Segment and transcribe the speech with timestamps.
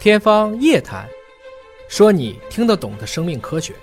[0.00, 1.04] 天方夜谭，
[1.86, 3.74] 说你听得懂的生命科学。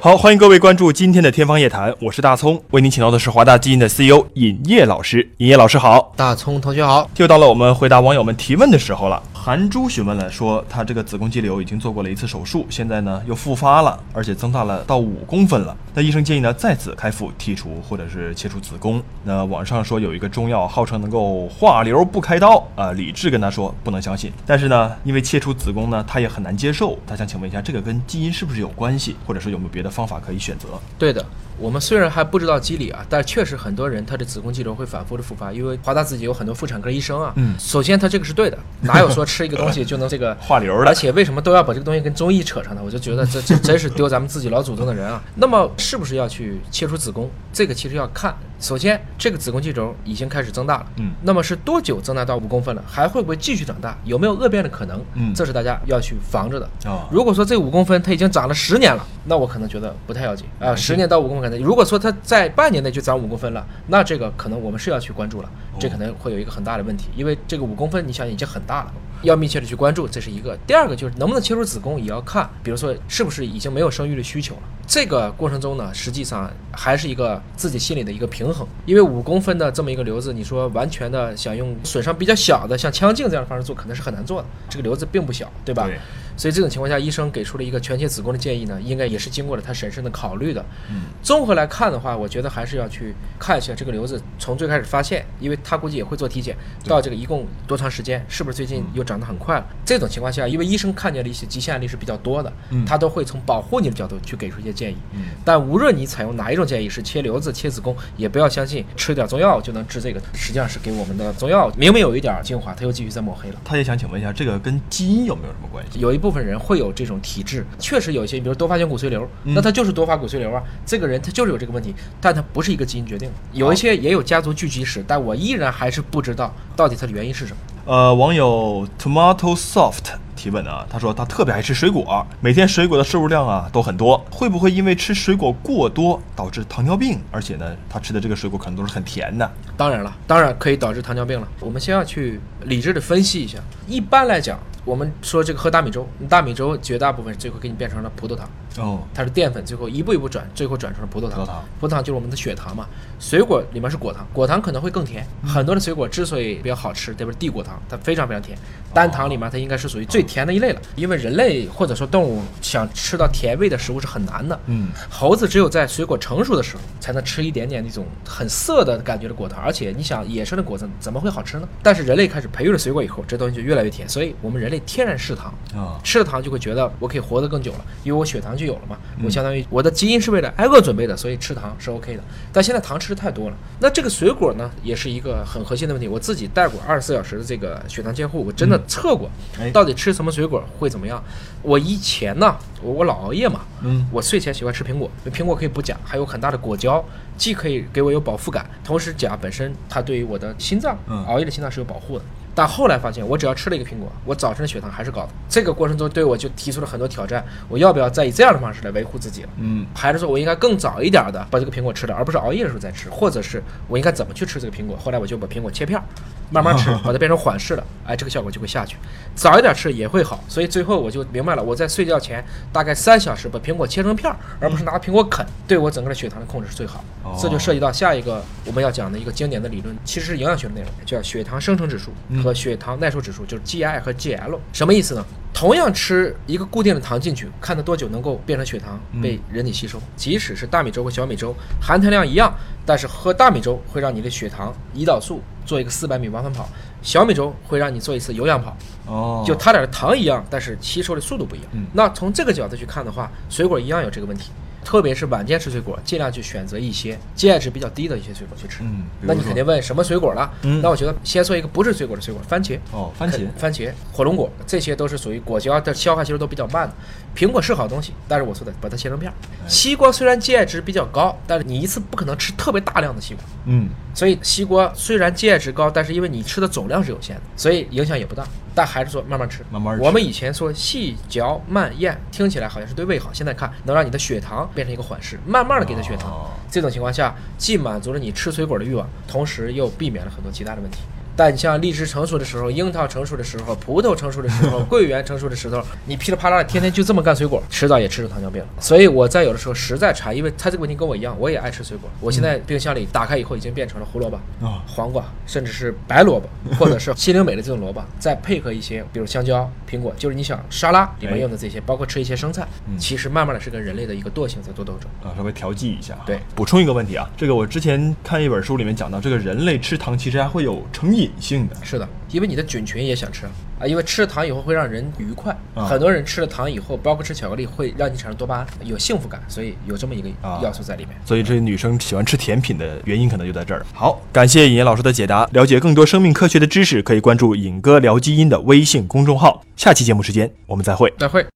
[0.00, 5.28] 好，欢迎各位关注今天的天方夜谭，我是大葱，为您请到的是华大基因的 CEO 尹烨老师。
[5.36, 7.06] 尹烨老师好，大葱同学好。
[7.18, 9.22] 又到了我们回答网友们提问的时候了。
[9.44, 15.76] 韩珠询问了，说她这个子宫肌瘤已经做过了一次手术，现在呢又复发了，而且增大了到五公分了。
[15.92, 19.02] 那医生建议呢再次开腹剔除或者是切除子宫。
[19.24, 24.32] 那网上说有一个中药号称能够化瘤不开刀啊，理智跟他说不能相信。
[24.46, 26.96] 但是呢，因为切除子宫呢，他也很难接受。
[27.04, 30.68] 他想请问一下，这个跟基因是不是有关系，或者说有没有别的方法可以选择？
[30.96, 31.26] 对的，
[31.62, 37.32] 我们虽然还不知道机理啊，但确实很多人他的子宫肌瘤会反复的复发，因为华大自己有很多妇产科医生啊。
[37.36, 42.82] 嗯首先他这个是对的， 哪有说吃一个东西就能这个 化瘤的而且为什么都要把这个东西跟中医扯上呢？
[42.84, 45.22] 我就觉得这这真是丢咱们自己老祖宗的人啊。
[45.36, 47.30] 那么是不是要去切除子宫？
[47.52, 52.84] 这个其实要看，首先这个子宫肌瘤已经开始增大了，嗯那么是多久增大到五公分了？
[52.86, 53.98] 还会不会继续长大？
[54.04, 55.04] 有没有恶变的可能？
[55.14, 56.68] 嗯这是大家要去防着的。
[56.86, 60.72] 哦如果说这五公分它已经长了十年了，那我可能觉得不太要紧啊。
[60.76, 70.56] 十年到五公分可能，如果说它在半年内就长五公分了，那这个可能我们是要去关注了，这可能会有一个很大的问题，因为这个五公分你想已经很大了，要密切的去关注，这是一个。
[70.66, 74.62] 第二个就是能不能切除子宫也要看，比如说是不是已经没有生育的需求了。
[74.86, 84.48] 这个过程中呢，实际上还是一个自己心里的一个平衡，因为五公分的这么一个瘤子，你说完全的想用损伤比较小的，像腔镜这样的方式做，可能是很难做的。
[84.68, 85.88] 这个瘤子并不小，对吧？
[86.36, 90.64] 所以这种情况下，医生给出了一个全切子宫的建议呢，应该也是经过了他审慎的考虑的。
[90.90, 99.66] 嗯，综合来看的话，我觉得还是要去看一下这个瘤子从最开始发现，因为他估计也会做体检，到这个一共多长时间，是不是最近又长得很快了？
[99.84, 104.96] 这种情况下，因为医生看见了一些极限案例是比较多的，嗯他都会从保护你的角度去给出一些建议。
[105.12, 113.60] 嗯但无论你采用哪一种建议，是切瘤子、切子宫，也不要相信吃点中药就能治这个，实际上是给我们的中药明明有一点精华，他又继续在抹黑了。
[113.64, 115.98] 他也想请问一下，这个跟基因有没有什么关系？
[115.98, 123.34] 有一部分人会有这种体质，确实有一些，比如多发性骨髓瘤，嗯那他就是多发骨髓瘤啊，这个人他就是有这个问题，但他不是一个基因决定的。
[123.52, 127.58] 有一些也有家族聚集史，但我依然还是不知道到底它的原因是什么。
[127.84, 137.18] 呃，网友 Tomato Soft 提问啊，他说他特别爱吃水果，每天水果的摄入量啊都很多，会不会因为吃水果过多导致糖尿病？
[137.32, 139.50] 而且呢，他吃的这个水果可能都是很甜的。
[139.76, 141.48] 当然了，当然可以导致糖尿病了。
[141.58, 143.58] 我们先要去理智的分析一下。
[143.88, 148.48] 一般来讲，我们说这个喝大米粥，大米粥绝大部分最后给你变成了葡萄糖，
[148.78, 151.38] 哦，它是淀粉，最后一步一步转，最后转成了葡萄糖。
[151.38, 152.86] 葡萄糖葡萄糖就是我们的血糖嘛。
[153.20, 155.24] 水果里面是果糖，果糖可能会更甜。
[155.46, 157.32] 很多的水果之所以比较好吃，对吧？
[157.38, 158.58] 地果糖它非常非常甜，
[158.92, 160.80] 单糖里面它应该是属于最甜的一类了。
[160.96, 164.58] 因为人类或者说动物想吃到甜味的食物是很难的。
[164.66, 169.62] 嗯，猴子只有在水果成熟的时候，才能吃一点点那种很涩的感觉的果糖。
[169.62, 171.68] 而且你想，野生的果子怎么会好吃呢？
[171.84, 174.08] 但是人类开始培育了水果以后，这东西就越来越甜。
[174.08, 178.96] 所以我们人类天然嗜糖，啊，吃了糖就会觉得我可以活得更久了，因为我血糖就有了嘛。
[179.22, 182.22] 我相当于我的基因是为了挨饿准备的，所以吃糖是 OK 的。
[182.52, 186.08] 但现在糖吃的太多了，那这个水果呢，也是一个很核心的问题。
[186.08, 191.22] 我自己带过二十四小时的这个血糖监护，我真的测过，哎到底吃什么水果会怎么样。
[191.62, 197.04] 我以前呢，我我老熬夜嘛，嗯我睡前喜欢吃苹果，苹果可以补钾，还有很大的果胶，
[197.36, 202.24] 既可以给我有饱腹感，同时钾本身它对于我的心脏，嗯熬夜的心脏是有保护的。
[202.54, 205.28] 但后来发现，我只要吃了一个苹果，我早晨的血糖还是高的。
[205.48, 209.48] 这个过程中对我就提出了很多挑战，我要不要再以这样的方式来维护自己了？
[209.58, 214.96] 嗯，还是说我应该更早一点的把这个苹果吃了，而不是熬夜的时候再吃，或者是我应该怎么去吃这个苹果？
[215.02, 216.04] 后来我就把苹果切片儿，
[216.52, 218.96] 慢慢吃， 把它变成缓释了，哎，这个效果就会下去。
[219.34, 227.36] 早一点吃也会好，所以最后我就明白了，我在睡觉前大概三小时把苹果切成片儿，而不是拿苹果啃，对我整个的血糖的控制是最好哦。
[227.40, 232.12] 这就涉及到下一个我们要讲的一个经典的理论，其实是营养学的内容，叫血糖生成指数
[232.42, 234.58] 和血糖耐受指数，就是 GI 和 GL。
[234.72, 235.24] 什么意思呢？
[235.54, 240.00] 同样吃一个固定的糖进去，看它多久能够变成血糖被人体吸收。
[240.16, 242.52] 即使是大米粥和小米粥，含糖量一样，
[242.86, 246.68] 但是喝大米粥会让你的血糖、胰岛素做一个四百米往返跑，
[247.02, 248.76] 小米粥会让你做一次有氧跑。
[249.06, 251.68] 哦，就它俩的糖一样，但是吸收的速度不一样。
[251.72, 254.50] 嗯那从这个角度去看的话，水果一样有这个问题。
[254.84, 258.82] 特别是晚间吃水果，尽量去选择一些 GI 值比较低的一些水果去吃。
[258.82, 260.50] 嗯那你肯定问什么水果了？
[260.62, 262.78] 嗯那我觉得先说一个不是水果的水果，番茄。
[262.90, 266.94] 哦，番茄，番茄、火龙果，这些都是属于果胶的消化吸收都比较慢的。
[267.34, 269.34] 苹果是好东西，但是我说的把它切成片儿。
[269.64, 278.44] 哎西瓜虽然 GI 值比较高，但是你一次不可能吃特别大量的西瓜，嗯，所以西瓜虽然 GI 值高，但是因为你吃的总量是有限的，所以影响也不大。
[278.74, 286.30] 但还是说慢慢吃，慢慢吃我们以前说细嚼慢咽，听起来好像是对胃好，现在看能让你的血糖变成一个缓释，慢慢的给它血糖。
[286.30, 291.00] 哦这种情况下，既满足了你吃水果的欲望，同时又避免了很多其他的问题。
[291.36, 298.68] 但你像荔枝成熟的时候、樱桃成熟的时候、葡萄成熟的时候、 桂圆成熟的时候，你噼里啪啦的天天就这么干水果， 迟早也吃出糖尿病了。
[298.80, 302.08] 所以我在有的时候实在馋，因为他这个问题跟我一样，我也爱吃水果。
[302.20, 304.36] 我现在冰箱里打开以后已经变成了胡萝卜、
[304.66, 312.66] 啊黄瓜，甚至是白萝卜，或者是 西灵美的这种萝卜，再配合一些比如香蕉、苹果，就是你想沙拉里面用的这些，包括吃一些生菜，
[312.98, 315.10] 其实慢慢的是跟人类的一个惰性在做斗争。
[315.22, 316.14] 啊，稍微调剂一下。
[316.26, 321.76] 对，补充一个问题啊，这个我之前看一本书里面讲到，这个人类吃糖其实还会有成瘾性的。
[321.82, 323.46] 是的，因为你的菌群也想吃
[323.78, 331.16] 啊，因为吃了糖以后会让人愉快，啊很多人吃了糖以后，包括吃巧克力，会让你产生多巴胺，有幸福感，所以有这么一个啊要素在里面。
[331.24, 333.84] 所以这些女生喜欢吃甜品的原因可能就在这儿。
[333.92, 335.48] 好，感谢尹岩老师的解答。
[335.52, 339.64] 了解更多生命科学的知识，可以关注“尹哥聊基因”的微信公众号。
[339.76, 341.12] 下期节目时间我们再会。
[341.18, 341.52] 再会。